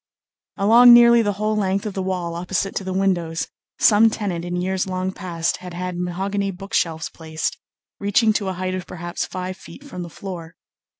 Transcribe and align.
Along 0.57 0.93
nearly 0.93 1.21
the 1.21 1.33
whole 1.33 1.55
length 1.55 1.85
of 1.85 1.93
the 1.93 2.01
wall 2.01 2.33
opposite 2.33 2.73
to 2.77 2.83
the 2.83 2.91
windows, 2.91 3.47
some 3.77 4.09
tenant 4.09 4.43
in 4.43 4.55
years 4.55 4.87
long 4.87 5.11
past 5.11 5.57
had 5.57 5.75
had 5.75 5.95
mahogany 5.99 6.49
book 6.49 6.73
shelves 6.73 7.07
placed, 7.11 7.59
reaching 7.99 8.33
to 8.33 8.47
a 8.47 8.53
height 8.53 8.73
of 8.73 8.87
perhaps 8.87 9.27
five 9.27 9.57
feet 9.57 9.83
from 9.83 10.01
the 10.01 10.09
floor. 10.09 10.55